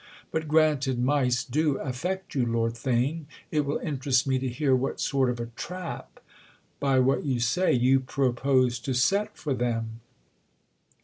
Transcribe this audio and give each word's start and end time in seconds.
But 0.31 0.47
granted 0.47 0.97
mice 0.97 1.43
do 1.43 1.77
affect 1.77 2.33
you, 2.33 2.43
Lord 2.43 2.73
Theign, 2.73 3.25
it 3.51 3.67
will 3.67 3.77
interest 3.77 4.25
me 4.25 4.39
to 4.39 4.47
hear 4.49 4.75
what 4.75 4.99
sort 4.99 5.29
of 5.29 5.39
a 5.39 5.51
trap—by 5.55 6.97
what 6.97 7.23
you 7.23 7.39
say—you 7.39 7.99
propose 7.99 8.79
to 8.79 8.95
set 8.95 9.37
for 9.37 9.53
them." 9.53 9.99